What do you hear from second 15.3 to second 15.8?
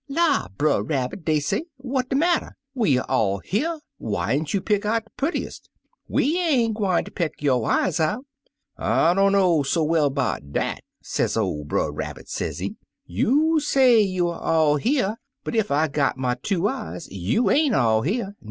but ef